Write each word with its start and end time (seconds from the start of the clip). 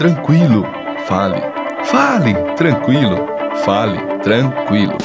tranquilo. 0.00 0.66
Fale, 1.06 1.42
fale, 1.84 2.32
tranquilo. 2.56 3.18
Fale, 3.66 3.98
tranquilo. 4.22 4.96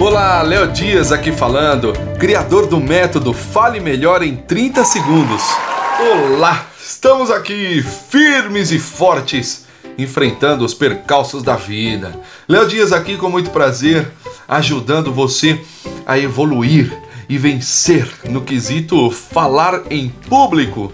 Olá, 0.00 0.42
Léo 0.42 0.68
Dias 0.68 1.10
aqui 1.10 1.32
falando, 1.32 1.92
criador 2.20 2.68
do 2.68 2.78
método 2.78 3.32
Fale 3.32 3.80
Melhor 3.80 4.22
em 4.22 4.36
30 4.36 4.84
Segundos. 4.84 5.42
Olá, 5.98 6.66
estamos 6.80 7.32
aqui 7.32 7.82
firmes 7.82 8.70
e 8.70 8.78
fortes, 8.78 9.66
enfrentando 9.98 10.64
os 10.64 10.72
percalços 10.72 11.42
da 11.42 11.56
vida. 11.56 12.12
Léo 12.48 12.68
Dias 12.68 12.92
aqui 12.92 13.16
com 13.16 13.28
muito 13.28 13.50
prazer, 13.50 14.08
ajudando 14.46 15.12
você 15.12 15.60
a 16.06 16.16
evoluir 16.16 17.07
e 17.28 17.36
vencer 17.36 18.08
no 18.28 18.42
quesito 18.42 19.10
falar 19.10 19.82
em 19.90 20.08
público, 20.08 20.92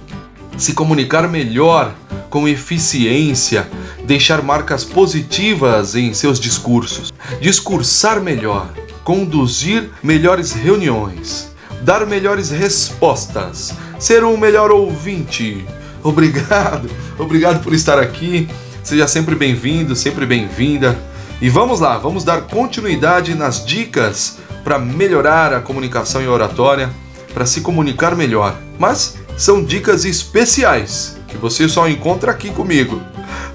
se 0.56 0.72
comunicar 0.72 1.28
melhor, 1.28 1.94
com 2.30 2.48
eficiência, 2.48 3.68
deixar 4.04 4.42
marcas 4.42 4.84
positivas 4.84 5.94
em 5.94 6.12
seus 6.12 6.40
discursos, 6.40 7.12
discursar 7.40 8.20
melhor 8.20 8.68
conduzir 9.04 9.90
melhores 10.02 10.52
reuniões, 10.52 11.54
dar 11.82 12.06
melhores 12.06 12.50
respostas, 12.50 13.74
ser 14.00 14.24
um 14.24 14.36
melhor 14.36 14.70
ouvinte. 14.70 15.64
Obrigado, 16.02 16.90
obrigado 17.18 17.62
por 17.62 17.74
estar 17.74 17.98
aqui. 17.98 18.48
Seja 18.82 19.06
sempre 19.06 19.34
bem-vindo, 19.34 19.94
sempre 19.94 20.26
bem-vinda. 20.26 20.98
E 21.40 21.50
vamos 21.50 21.80
lá, 21.80 21.98
vamos 21.98 22.24
dar 22.24 22.42
continuidade 22.42 23.34
nas 23.34 23.64
dicas 23.64 24.38
para 24.64 24.78
melhorar 24.78 25.52
a 25.52 25.60
comunicação 25.60 26.22
e 26.22 26.26
oratória, 26.26 26.90
para 27.32 27.46
se 27.46 27.60
comunicar 27.60 28.16
melhor. 28.16 28.56
Mas 28.78 29.18
são 29.36 29.62
dicas 29.62 30.04
especiais 30.04 31.18
que 31.28 31.36
você 31.36 31.68
só 31.68 31.88
encontra 31.88 32.32
aqui 32.32 32.50
comigo 32.50 33.00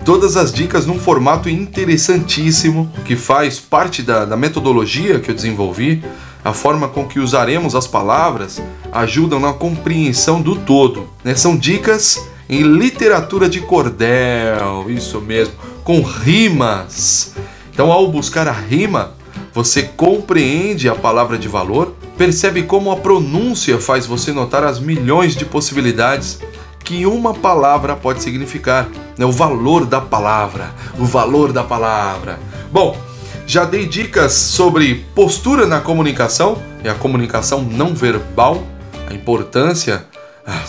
todas 0.10 0.38
as 0.38 0.52
dicas 0.52 0.86
num 0.86 0.98
formato 0.98 1.50
interessantíssimo 1.50 2.92
que 3.06 3.16
faz 3.16 3.60
parte 3.60 4.02
da, 4.02 4.26
da 4.26 4.38
metodologia 4.38 5.20
que 5.20 5.30
eu 5.30 5.36
desenvolvi. 5.36 6.04
A 6.44 6.54
forma 6.54 6.88
com 6.88 7.06
que 7.06 7.20
usaremos 7.20 7.76
as 7.76 7.86
palavras 7.86 8.62
ajudam 8.92 9.40
na 9.40 9.54
compreensão 9.54 10.42
do 10.42 10.56
todo. 10.56 11.10
Né? 11.24 11.36
São 11.36 11.56
dicas 11.56 12.28
em 12.50 12.64
literatura 12.64 13.50
de 13.50 13.60
cordel, 13.60 14.86
isso 14.88 15.20
mesmo, 15.20 15.54
com 15.84 16.02
rimas. 16.02 17.36
Então, 17.72 17.92
ao 17.92 18.08
buscar 18.10 18.48
a 18.48 18.54
rima, 18.54 19.14
você 19.60 19.84
compreende 19.84 20.88
a 20.88 20.96
palavra 20.96 21.38
de 21.38 21.50
valor, 21.50 21.94
percebe 22.18 22.64
como 22.64 22.92
a 22.92 22.96
pronúncia 22.96 23.78
faz 23.78 24.06
você 24.06 24.32
notar 24.32 24.64
as 24.64 24.80
milhões 24.80 25.36
de 25.36 25.44
possibilidades 25.44 26.40
que 26.82 27.06
uma 27.06 27.34
palavra 27.34 27.94
pode 27.94 28.24
significar, 28.24 28.88
né? 29.18 29.26
o 29.26 29.34
valor 29.34 29.86
da 29.86 30.00
palavra, 30.00 30.74
o 30.98 31.04
valor 31.04 31.52
da 31.52 31.62
palavra. 31.62 32.40
Bom, 32.72 32.98
já 33.46 33.66
dei 33.66 33.86
dicas 33.86 34.32
sobre 34.32 35.06
postura 35.14 35.68
na 35.68 35.82
comunicação 35.82 36.58
e 36.82 36.88
a 36.88 36.96
comunicação 36.96 37.62
não 37.62 37.94
verbal, 37.94 38.64
a 39.10 39.14
importância, 39.14 40.06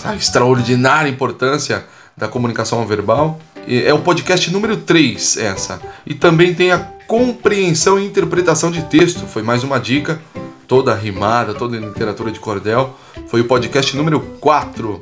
a 0.02 0.16
extraordinária 0.16 1.08
importância 1.08 1.86
da 2.16 2.26
comunicação 2.26 2.84
verbal. 2.88 3.38
É 3.68 3.94
o 3.94 4.00
podcast 4.00 4.50
número 4.50 4.78
3 4.78 5.36
essa. 5.36 5.80
E 6.04 6.12
também 6.12 6.52
tem 6.54 6.72
a 6.72 6.98
compreensão 7.10 7.98
e 7.98 8.06
interpretação 8.06 8.70
de 8.70 8.82
texto, 8.82 9.26
foi 9.26 9.42
mais 9.42 9.64
uma 9.64 9.80
dica, 9.80 10.22
toda 10.68 10.94
rimada, 10.94 11.52
toda 11.52 11.76
em 11.76 11.80
literatura 11.80 12.30
de 12.30 12.38
cordel. 12.38 12.96
Foi 13.26 13.40
o 13.40 13.46
podcast 13.46 13.96
número 13.96 14.20
4. 14.38 15.00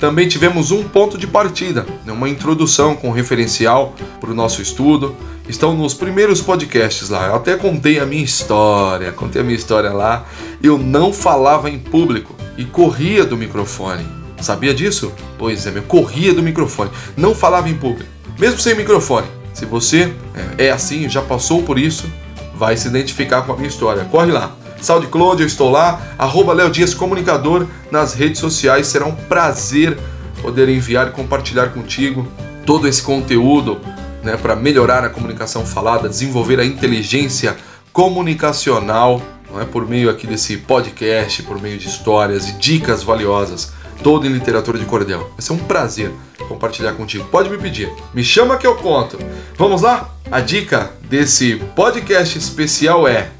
Também 0.00 0.26
tivemos 0.26 0.72
um 0.72 0.82
ponto 0.82 1.16
de 1.16 1.28
partida, 1.28 1.86
né, 2.04 2.12
uma 2.12 2.28
introdução 2.28 2.96
com 2.96 3.12
referencial 3.12 3.94
para 4.20 4.32
o 4.32 4.34
nosso 4.34 4.60
estudo. 4.60 5.14
Estão 5.48 5.76
nos 5.76 5.94
primeiros 5.94 6.42
podcasts 6.42 7.08
lá. 7.08 7.28
Eu 7.28 7.36
até 7.36 7.56
contei 7.56 8.00
a 8.00 8.04
minha 8.04 8.24
história, 8.24 9.12
contei 9.12 9.40
a 9.40 9.44
minha 9.44 9.56
história 9.56 9.92
lá. 9.92 10.24
Eu 10.60 10.76
não 10.76 11.12
falava 11.12 11.70
em 11.70 11.78
público 11.78 12.34
e 12.58 12.64
corria 12.64 13.24
do 13.24 13.36
microfone. 13.36 14.04
Sabia 14.40 14.74
disso? 14.74 15.12
Pois 15.38 15.64
é, 15.68 15.78
eu 15.78 15.84
corria 15.84 16.34
do 16.34 16.42
microfone. 16.42 16.90
Não 17.16 17.32
falava 17.32 17.68
em 17.68 17.76
público, 17.76 18.10
mesmo 18.40 18.58
sem 18.58 18.74
microfone. 18.74 19.43
Se 19.54 19.64
você 19.64 20.12
é, 20.58 20.66
é 20.66 20.70
assim, 20.70 21.08
já 21.08 21.22
passou 21.22 21.62
por 21.62 21.78
isso, 21.78 22.12
vai 22.54 22.76
se 22.76 22.88
identificar 22.88 23.42
com 23.42 23.52
a 23.52 23.56
minha 23.56 23.68
história. 23.68 24.04
Corre 24.04 24.32
lá. 24.32 24.54
SoundCloud, 24.82 25.40
eu 25.40 25.46
estou 25.46 25.70
lá, 25.70 26.02
arroba 26.18 26.52
Léo 26.52 26.70
Dias 26.70 26.92
Comunicador 26.92 27.66
nas 27.90 28.12
redes 28.12 28.40
sociais. 28.40 28.88
Será 28.88 29.06
um 29.06 29.14
prazer 29.14 29.96
poder 30.42 30.68
enviar 30.68 31.08
e 31.08 31.10
compartilhar 31.10 31.68
contigo 31.68 32.28
todo 32.66 32.86
esse 32.86 33.02
conteúdo 33.02 33.80
né, 34.22 34.36
para 34.36 34.56
melhorar 34.56 35.04
a 35.04 35.08
comunicação 35.08 35.64
falada, 35.64 36.08
desenvolver 36.08 36.58
a 36.60 36.64
inteligência 36.64 37.56
comunicacional, 37.92 39.22
não 39.50 39.60
é 39.60 39.64
por 39.64 39.86
meio 39.86 40.10
aqui 40.10 40.26
desse 40.26 40.56
podcast, 40.56 41.42
por 41.44 41.60
meio 41.60 41.78
de 41.78 41.86
histórias 41.86 42.48
e 42.48 42.52
dicas 42.54 43.02
valiosas, 43.02 43.72
todo 44.04 44.26
em 44.26 44.30
literatura 44.30 44.78
de 44.78 44.84
cordel. 44.84 45.30
Vai 45.30 45.40
ser 45.40 45.54
um 45.54 45.58
prazer 45.58 46.12
compartilhar 46.46 46.92
contigo. 46.92 47.24
Pode 47.24 47.48
me 47.48 47.56
pedir, 47.56 47.90
me 48.12 48.22
chama 48.22 48.58
que 48.58 48.66
eu 48.66 48.76
conto. 48.76 49.18
Vamos 49.56 49.80
lá? 49.80 50.10
A 50.30 50.40
dica 50.40 50.92
desse 51.08 51.56
podcast 51.74 52.36
especial 52.36 53.08
é 53.08 53.30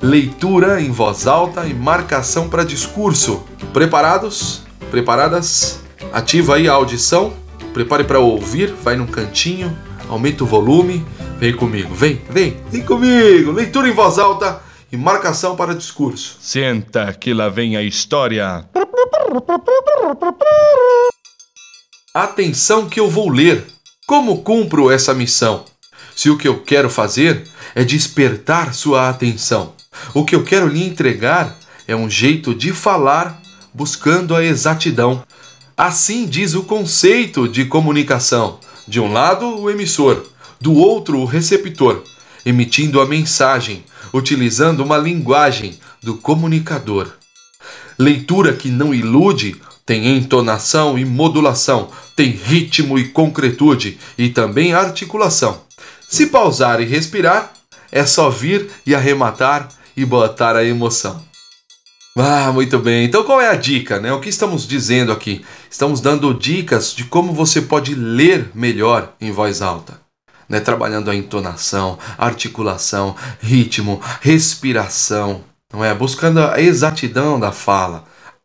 leitura 0.00 0.80
em 0.80 0.92
voz 0.92 1.26
alta 1.26 1.66
e 1.66 1.74
marcação 1.74 2.48
para 2.48 2.64
discurso. 2.64 3.44
Preparados? 3.72 4.62
Preparadas? 4.92 5.80
Ativa 6.12 6.54
aí 6.54 6.68
a 6.68 6.72
audição. 6.72 7.34
Prepare 7.74 8.04
para 8.04 8.20
ouvir, 8.20 8.72
vai 8.72 8.96
num 8.96 9.06
cantinho, 9.06 9.76
aumenta 10.08 10.44
o 10.44 10.46
volume, 10.46 11.04
vem 11.38 11.52
comigo, 11.52 11.94
vem, 11.94 12.22
vem, 12.30 12.56
vem 12.70 12.82
comigo. 12.82 13.50
Leitura 13.50 13.88
em 13.88 13.92
voz 13.92 14.18
alta 14.18 14.62
e 14.90 14.96
marcação 14.96 15.56
para 15.56 15.74
discurso. 15.74 16.38
Senta 16.40 17.12
que 17.12 17.34
lá 17.34 17.48
vem 17.50 17.76
a 17.76 17.82
história. 17.82 18.64
Atenção 22.14 22.88
que 22.88 22.98
eu 22.98 23.10
vou 23.10 23.28
ler. 23.28 23.66
Como 24.06 24.42
cumpro 24.42 24.90
essa 24.90 25.12
missão? 25.12 25.64
Se 26.14 26.30
o 26.30 26.38
que 26.38 26.48
eu 26.48 26.62
quero 26.62 26.88
fazer 26.88 27.46
é 27.74 27.84
despertar 27.84 28.72
sua 28.72 29.08
atenção, 29.08 29.74
o 30.14 30.24
que 30.24 30.34
eu 30.34 30.44
quero 30.44 30.68
lhe 30.68 30.82
entregar 30.82 31.58
é 31.86 31.94
um 31.94 32.08
jeito 32.08 32.54
de 32.54 32.72
falar 32.72 33.40
buscando 33.74 34.34
a 34.34 34.42
exatidão. 34.42 35.22
Assim 35.76 36.26
diz 36.26 36.54
o 36.54 36.62
conceito 36.62 37.46
de 37.46 37.66
comunicação: 37.66 38.58
de 38.88 38.98
um 39.00 39.12
lado, 39.12 39.46
o 39.60 39.70
emissor, 39.70 40.24
do 40.60 40.72
outro, 40.72 41.18
o 41.18 41.26
receptor, 41.26 42.02
emitindo 42.44 43.00
a 43.00 43.06
mensagem, 43.06 43.84
utilizando 44.12 44.80
uma 44.80 44.96
linguagem 44.96 45.78
do 46.02 46.16
comunicador. 46.16 47.12
Leitura 47.98 48.52
que 48.52 48.68
não 48.68 48.94
ilude 48.94 49.56
tem 49.86 50.16
entonação 50.16 50.98
e 50.98 51.04
modulação, 51.04 51.88
tem 52.16 52.30
ritmo 52.30 52.98
e 52.98 53.08
concretude 53.08 53.98
e 54.18 54.28
também 54.28 54.74
articulação. 54.74 55.60
Se 56.08 56.26
pausar 56.26 56.80
e 56.80 56.84
respirar, 56.84 57.52
é 57.92 58.04
só 58.04 58.28
vir 58.28 58.68
e 58.84 58.94
arrematar 58.94 59.68
e 59.96 60.04
botar 60.04 60.56
a 60.56 60.64
emoção. 60.64 61.24
Ah, 62.18 62.50
muito 62.52 62.78
bem. 62.78 63.04
Então 63.04 63.24
qual 63.24 63.40
é 63.40 63.48
a 63.48 63.54
dica, 63.54 64.00
né? 64.00 64.12
O 64.12 64.20
que 64.20 64.28
estamos 64.28 64.66
dizendo 64.66 65.12
aqui? 65.12 65.44
Estamos 65.70 66.00
dando 66.00 66.34
dicas 66.34 66.94
de 66.94 67.04
como 67.04 67.32
você 67.32 67.62
pode 67.62 67.94
ler 67.94 68.50
melhor 68.54 69.12
em 69.20 69.30
voz 69.30 69.62
alta. 69.62 70.00
Né? 70.48 70.60
Trabalhando 70.60 71.10
a 71.10 71.14
entonação, 71.14 71.98
articulação, 72.16 73.14
ritmo, 73.40 74.00
respiração, 74.20 75.44
não 75.76 75.84
é? 75.84 75.94
Buscando 75.94 76.40
a 76.40 76.58
exatidão 76.58 77.38
da 77.38 77.52
fala, 77.52 78.04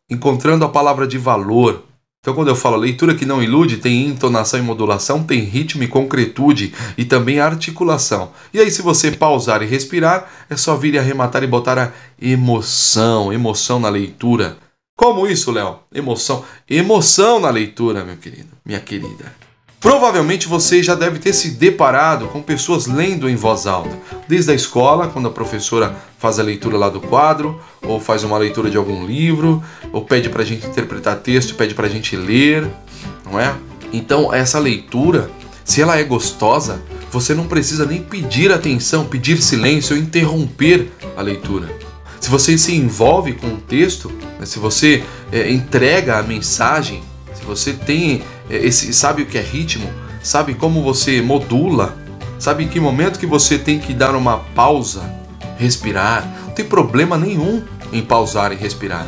encontrando 0.10 0.66
a 0.66 0.70
palavra 0.70 1.08
de 1.08 1.18
valor, 1.18 1.84
então, 2.24 2.36
quando 2.36 2.50
eu 2.50 2.56
falo 2.56 2.78
leitura 2.78 3.16
que 3.16 3.26
não 3.26 3.42
ilude, 3.42 3.78
tem 3.78 4.06
entonação 4.06 4.60
e 4.60 4.62
modulação, 4.62 5.24
tem 5.24 5.40
ritmo 5.40 5.82
e 5.82 5.88
concretude 5.88 6.72
e 6.96 7.04
também 7.04 7.40
articulação. 7.40 8.32
E 8.54 8.60
aí, 8.60 8.70
se 8.70 8.84
você 8.84 9.12
pausar 9.12 9.64
e 9.64 9.66
respirar, 9.66 10.30
é 10.48 10.56
só 10.56 10.76
vir 10.76 10.94
e 10.94 11.00
arrematar 11.00 11.42
e 11.42 11.48
botar 11.48 11.80
a 11.80 11.92
emoção, 12.22 13.34
emoção 13.34 13.80
na 13.80 13.90
leitura. 13.90 14.56
Como 14.96 15.26
isso, 15.26 15.52
Léo? 15.52 15.80
Emoção. 15.92 16.46
Emoção 16.70 17.40
na 17.40 17.50
leitura, 17.50 18.06
meu 18.06 18.18
querido, 18.18 18.50
minha 18.64 18.80
querida. 18.80 19.34
Provavelmente 19.82 20.48
você 20.48 20.84
já 20.84 20.94
deve 20.94 21.18
ter 21.18 21.34
se 21.34 21.50
deparado 21.50 22.28
com 22.28 22.40
pessoas 22.40 22.86
lendo 22.86 23.28
em 23.28 23.36
voz 23.36 23.66
alta, 23.66 23.98
desde 24.28 24.52
a 24.52 24.54
escola, 24.54 25.08
quando 25.08 25.28
a 25.28 25.32
professora 25.32 25.96
faz 26.20 26.38
a 26.38 26.44
leitura 26.44 26.78
lá 26.78 26.88
do 26.88 27.02
quadro, 27.02 27.60
ou 27.82 28.00
faz 28.00 28.24
uma 28.24 28.38
leitura 28.38 28.70
de 28.70 28.78
algum 28.78 29.04
livro, 29.04 29.62
ou 29.92 30.06
pede 30.06 30.30
para 30.30 30.44
a 30.44 30.46
gente 30.46 30.68
interpretar 30.68 31.16
texto, 31.18 31.56
pede 31.56 31.74
para 31.74 31.88
a 31.88 31.90
gente 31.90 32.16
ler, 32.16 32.70
não 33.26 33.40
é? 33.40 33.56
Então, 33.92 34.32
essa 34.32 34.60
leitura, 34.60 35.32
se 35.66 35.82
ela 35.82 35.98
é 35.98 36.04
gostosa, 36.04 36.80
você 37.12 37.34
não 37.34 37.48
precisa 37.48 37.84
nem 37.84 38.04
pedir 38.04 38.52
atenção, 38.52 39.06
pedir 39.06 39.42
silêncio 39.42 39.96
ou 39.96 40.02
interromper 40.02 40.92
a 41.18 41.24
leitura. 41.24 41.68
Se 42.20 42.30
você 42.30 42.56
se 42.56 42.76
envolve 42.76 43.34
com 43.34 43.48
o 43.48 43.58
texto, 43.58 44.12
né, 44.40 44.46
se 44.46 44.60
você 44.60 45.04
é, 45.32 45.52
entrega 45.52 46.20
a 46.20 46.24
mensagem, 46.24 47.02
Se 47.34 47.48
você 47.48 47.74
tem 47.74 48.22
esse, 48.52 48.94
sabe 48.94 49.24
o 49.24 49.26
que 49.26 49.38
é 49.38 49.42
ritmo, 49.42 49.90
sabe 50.22 50.54
como 50.54 50.84
você 50.84 51.22
modula, 51.22 51.98
sabe 52.38 52.64
em 52.64 52.68
que 52.68 52.80
momento 52.80 53.20
que 53.20 53.26
você 53.26 53.58
tem 53.58 53.80
que 53.80 53.94
dar 53.94 54.16
uma 54.16 54.40
pausa, 54.56 55.04
respirar, 55.58 56.28
não 56.46 56.54
tem 56.54 56.66
problema 56.66 57.18
nenhum 57.18 57.64
em 57.94 58.02
pausar 58.02 58.52
e 58.52 58.56
respirar. 58.56 59.06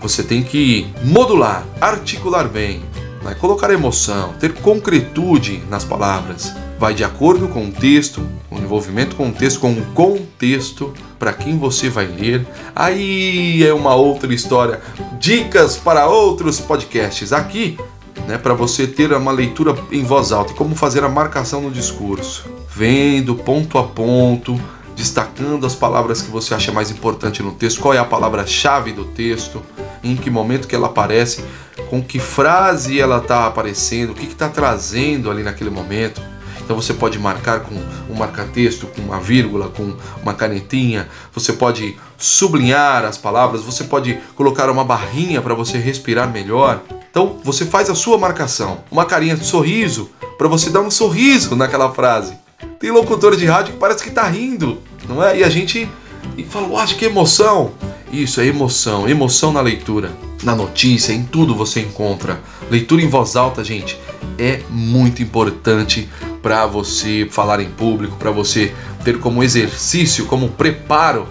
Você 0.00 0.22
tem 0.22 0.42
que 0.42 0.86
modular, 1.02 1.66
articular 1.80 2.48
bem, 2.48 2.82
né? 3.22 3.34
colocar 3.34 3.70
emoção, 3.70 4.34
ter 4.38 4.52
concretude 4.54 5.62
nas 5.68 5.84
palavras. 5.84 6.54
Vai 6.78 6.92
de 6.92 7.02
acordo 7.02 7.48
com 7.48 7.66
o 7.66 7.72
texto, 7.72 8.26
o 8.50 8.58
envolvimento 8.58 9.16
com 9.16 9.30
o 9.30 9.32
texto, 9.32 9.60
com 9.60 9.72
o 9.72 9.82
contexto, 9.94 10.92
para 11.18 11.32
quem 11.32 11.56
você 11.58 11.88
vai 11.88 12.06
ler. 12.06 12.46
Aí 12.74 13.64
é 13.64 13.72
uma 13.72 13.94
outra 13.94 14.32
história. 14.34 14.80
Dicas 15.18 15.76
para 15.76 16.06
outros 16.06 16.60
podcasts. 16.60 17.32
Aqui, 17.32 17.78
né, 18.26 18.38
para 18.38 18.54
você 18.54 18.86
ter 18.86 19.12
uma 19.12 19.32
leitura 19.32 19.74
em 19.90 20.02
voz 20.02 20.32
alta. 20.32 20.52
E 20.52 20.56
como 20.56 20.74
fazer 20.74 21.04
a 21.04 21.08
marcação 21.08 21.60
no 21.60 21.70
discurso. 21.70 22.44
Vendo 22.68 23.34
ponto 23.34 23.78
a 23.78 23.84
ponto, 23.84 24.60
destacando 24.94 25.66
as 25.66 25.74
palavras 25.74 26.22
que 26.22 26.30
você 26.30 26.54
acha 26.54 26.72
mais 26.72 26.90
importante 26.90 27.42
no 27.42 27.52
texto, 27.52 27.80
qual 27.80 27.94
é 27.94 27.98
a 27.98 28.04
palavra-chave 28.04 28.92
do 28.92 29.04
texto, 29.04 29.62
em 30.02 30.16
que 30.16 30.30
momento 30.30 30.66
que 30.66 30.74
ela 30.74 30.86
aparece, 30.86 31.44
com 31.90 32.02
que 32.02 32.18
frase 32.18 32.98
ela 32.98 33.18
está 33.18 33.46
aparecendo, 33.46 34.10
o 34.10 34.14
que 34.14 34.26
está 34.26 34.48
trazendo 34.48 35.30
ali 35.30 35.42
naquele 35.42 35.70
momento. 35.70 36.20
Então 36.66 36.74
você 36.74 36.92
pode 36.92 37.16
marcar 37.16 37.60
com 37.60 37.76
um 38.10 38.14
marca-texto, 38.16 38.88
com 38.88 39.02
uma 39.02 39.20
vírgula, 39.20 39.68
com 39.68 39.94
uma 40.20 40.34
canetinha, 40.34 41.08
você 41.32 41.52
pode 41.52 41.96
sublinhar 42.18 43.04
as 43.04 43.16
palavras, 43.16 43.62
você 43.62 43.84
pode 43.84 44.18
colocar 44.34 44.68
uma 44.68 44.84
barrinha 44.84 45.40
para 45.40 45.54
você 45.54 45.78
respirar 45.78 46.28
melhor. 46.28 46.82
Então 47.16 47.38
você 47.42 47.64
faz 47.64 47.88
a 47.88 47.94
sua 47.94 48.18
marcação, 48.18 48.84
uma 48.90 49.06
carinha 49.06 49.34
de 49.34 49.46
sorriso, 49.46 50.10
para 50.36 50.48
você 50.48 50.68
dar 50.68 50.82
um 50.82 50.90
sorriso 50.90 51.56
naquela 51.56 51.90
frase. 51.90 52.36
Tem 52.78 52.90
locutor 52.90 53.34
de 53.34 53.46
rádio 53.46 53.72
que 53.72 53.78
parece 53.78 54.04
que 54.04 54.10
tá 54.10 54.28
rindo, 54.28 54.82
não 55.08 55.24
é? 55.24 55.38
E 55.38 55.42
a 55.42 55.48
gente 55.48 55.88
e 56.36 56.44
falou, 56.44 56.76
acho 56.76 56.94
que 56.94 57.06
emoção. 57.06 57.72
Isso 58.12 58.38
é 58.38 58.46
emoção, 58.46 59.08
emoção 59.08 59.50
na 59.50 59.62
leitura, 59.62 60.12
na 60.42 60.54
notícia, 60.54 61.10
em 61.14 61.22
tudo 61.22 61.54
você 61.54 61.80
encontra. 61.80 62.38
Leitura 62.70 63.00
em 63.00 63.08
voz 63.08 63.34
alta, 63.34 63.64
gente, 63.64 63.98
é 64.36 64.60
muito 64.68 65.22
importante 65.22 66.10
para 66.42 66.66
você 66.66 67.26
falar 67.30 67.60
em 67.60 67.70
público, 67.70 68.16
para 68.16 68.30
você 68.30 68.74
ter 69.04 69.18
como 69.20 69.42
exercício, 69.42 70.26
como 70.26 70.50
preparo 70.50 71.26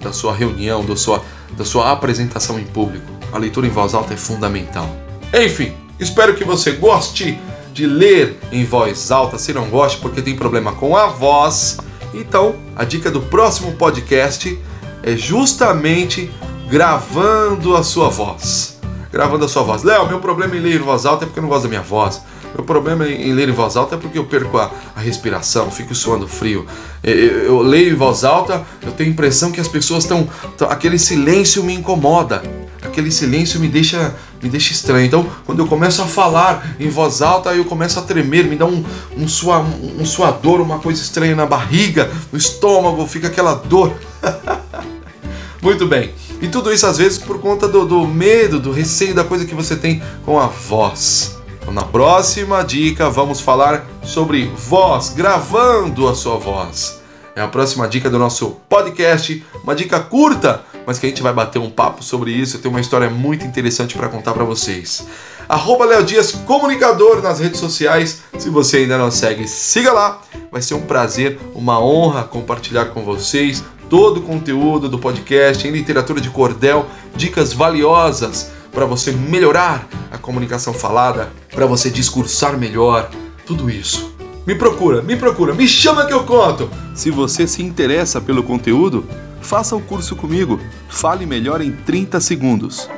da 0.00 0.12
sua 0.12 0.34
reunião, 0.34 0.84
da 0.84 0.96
sua, 0.96 1.22
da 1.56 1.64
sua 1.64 1.92
apresentação 1.92 2.58
em 2.58 2.64
público. 2.64 3.06
A 3.32 3.38
leitura 3.38 3.68
em 3.68 3.70
voz 3.70 3.94
alta 3.94 4.14
é 4.14 4.16
fundamental. 4.16 5.07
Enfim, 5.32 5.74
espero 6.00 6.34
que 6.34 6.44
você 6.44 6.72
goste 6.72 7.38
de 7.72 7.86
ler 7.86 8.36
em 8.50 8.64
voz 8.64 9.10
alta. 9.10 9.38
Se 9.38 9.52
não 9.52 9.68
gosta 9.68 10.00
porque 10.00 10.22
tem 10.22 10.34
problema 10.34 10.72
com 10.72 10.96
a 10.96 11.06
voz, 11.06 11.78
então 12.14 12.56
a 12.74 12.84
dica 12.84 13.10
do 13.10 13.20
próximo 13.20 13.72
podcast 13.72 14.58
é 15.02 15.16
justamente 15.16 16.30
gravando 16.68 17.76
a 17.76 17.82
sua 17.82 18.08
voz. 18.08 18.78
Gravando 19.12 19.44
a 19.44 19.48
sua 19.48 19.62
voz. 19.62 19.82
Léo, 19.82 20.08
meu 20.08 20.18
problema 20.18 20.56
em 20.56 20.60
ler 20.60 20.80
em 20.80 20.84
voz 20.84 21.06
alta 21.06 21.24
é 21.24 21.26
porque 21.26 21.38
eu 21.38 21.42
não 21.42 21.48
gosto 21.48 21.64
da 21.64 21.68
minha 21.68 21.82
voz. 21.82 22.22
Meu 22.54 22.64
problema 22.64 23.06
em 23.06 23.32
ler 23.32 23.48
em 23.48 23.52
voz 23.52 23.76
alta 23.76 23.94
é 23.94 23.98
porque 23.98 24.18
eu 24.18 24.24
perco 24.24 24.56
a, 24.58 24.70
a 24.96 25.00
respiração, 25.00 25.70
fico 25.70 25.94
suando 25.94 26.26
frio. 26.26 26.66
Eu, 27.02 27.14
eu, 27.14 27.38
eu, 27.44 27.62
leio 27.62 27.92
em 27.92 27.96
voz 27.96 28.24
alta, 28.24 28.64
eu 28.82 28.92
tenho 28.92 29.10
a 29.10 29.12
impressão 29.12 29.52
que 29.52 29.60
as 29.60 29.68
pessoas 29.68 30.04
estão. 30.04 30.26
Aquele 30.68 30.98
silêncio 30.98 31.62
me 31.62 31.74
incomoda. 31.74 32.42
Aquele 32.82 33.10
silêncio 33.10 33.58
me 33.58 33.68
deixa 33.68 34.14
me 34.42 34.48
deixa 34.48 34.72
estranho. 34.72 35.06
Então, 35.06 35.26
quando 35.44 35.58
eu 35.60 35.66
começo 35.66 36.00
a 36.02 36.06
falar 36.06 36.76
em 36.78 36.88
voz 36.88 37.22
alta, 37.22 37.54
eu 37.54 37.64
começo 37.64 37.98
a 37.98 38.02
tremer, 38.02 38.44
me 38.44 38.56
dá 38.56 38.66
um, 38.66 38.84
um, 39.16 39.26
sua, 39.26 39.58
um 39.58 40.04
suador, 40.04 40.60
uma 40.60 40.78
coisa 40.78 41.02
estranha 41.02 41.34
na 41.34 41.46
barriga, 41.46 42.10
no 42.30 42.38
estômago, 42.38 43.06
fica 43.06 43.26
aquela 43.26 43.54
dor. 43.54 43.92
Muito 45.60 45.86
bem. 45.86 46.14
E 46.40 46.46
tudo 46.46 46.72
isso 46.72 46.86
às 46.86 46.98
vezes 46.98 47.18
por 47.18 47.40
conta 47.40 47.66
do, 47.66 47.84
do 47.84 48.06
medo, 48.06 48.60
do 48.60 48.70
receio 48.70 49.14
da 49.14 49.24
coisa 49.24 49.44
que 49.44 49.54
você 49.54 49.74
tem 49.74 50.00
com 50.24 50.38
a 50.38 50.46
voz. 50.46 51.36
Então, 51.60 51.72
na 51.72 51.82
próxima 51.82 52.62
dica, 52.62 53.10
vamos 53.10 53.40
falar 53.40 53.86
sobre 54.04 54.46
voz, 54.56 55.10
gravando 55.10 56.08
a 56.08 56.14
sua 56.14 56.36
voz. 56.36 57.00
É 57.38 57.42
a 57.42 57.48
próxima 57.48 57.86
dica 57.86 58.10
do 58.10 58.18
nosso 58.18 58.56
podcast, 58.68 59.44
uma 59.62 59.74
dica 59.74 60.00
curta 60.00 60.64
mas 60.88 60.98
que 60.98 61.04
a 61.04 61.08
gente 61.10 61.22
vai 61.22 61.34
bater 61.34 61.58
um 61.58 61.68
papo 61.68 62.02
sobre 62.02 62.30
isso. 62.30 62.56
Eu 62.56 62.62
tenho 62.62 62.72
uma 62.72 62.80
história 62.80 63.10
muito 63.10 63.44
interessante 63.44 63.94
para 63.94 64.08
contar 64.08 64.32
para 64.32 64.42
vocês. 64.42 65.06
Arroba 65.46 65.84
Léo 65.84 66.02
Dias 66.02 66.32
Comunicador 66.32 67.20
nas 67.20 67.40
redes 67.40 67.60
sociais. 67.60 68.22
Se 68.38 68.48
você 68.48 68.78
ainda 68.78 68.96
não 68.96 69.10
segue, 69.10 69.46
siga 69.46 69.92
lá. 69.92 70.22
Vai 70.50 70.62
ser 70.62 70.72
um 70.72 70.80
prazer, 70.80 71.38
uma 71.54 71.78
honra 71.78 72.24
compartilhar 72.24 72.86
com 72.86 73.04
vocês 73.04 73.62
todo 73.90 74.20
o 74.20 74.22
conteúdo 74.22 74.88
do 74.88 74.98
podcast 74.98 75.68
em 75.68 75.72
literatura 75.72 76.22
de 76.22 76.30
cordel, 76.30 76.86
dicas 77.14 77.52
valiosas 77.52 78.50
para 78.72 78.86
você 78.86 79.12
melhorar 79.12 79.86
a 80.10 80.16
comunicação 80.16 80.72
falada, 80.72 81.30
para 81.54 81.66
você 81.66 81.90
discursar 81.90 82.56
melhor, 82.56 83.10
tudo 83.44 83.68
isso. 83.68 84.17
Me 84.46 84.54
procura, 84.54 85.02
me 85.02 85.16
procura, 85.16 85.54
me 85.54 85.68
chama 85.68 86.06
que 86.06 86.12
eu 86.12 86.24
conto. 86.24 86.70
Se 86.94 87.10
você 87.10 87.46
se 87.46 87.62
interessa 87.62 88.20
pelo 88.20 88.42
conteúdo, 88.42 89.04
Faça 89.40 89.74
o 89.74 89.80
curso 89.80 90.14
comigo. 90.14 90.60
Fale 90.88 91.24
melhor 91.24 91.62
em 91.62 91.72
30 91.72 92.20
segundos. 92.20 92.88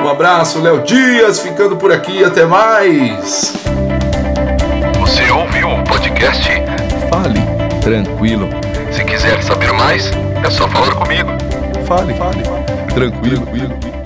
Um 0.00 0.08
abraço, 0.08 0.60
Léo 0.60 0.82
Dias, 0.82 1.40
ficando 1.40 1.76
por 1.76 1.92
aqui. 1.92 2.24
Até 2.24 2.44
mais. 2.44 3.54
Você 4.98 5.30
ouviu 5.30 5.68
o 5.68 5.84
podcast? 5.84 6.48
Fale 7.10 7.40
tranquilo. 7.82 8.48
Se 8.90 9.04
quiser 9.04 9.42
saber 9.42 9.72
mais, 9.72 10.10
é 10.44 10.50
só 10.50 10.68
falar 10.68 10.94
comigo. 10.94 11.28
Fale, 11.86 12.14
fale, 12.14 12.42
fale. 12.42 12.92
Tranquilo, 12.94 13.46
tranquilo. 13.46 14.01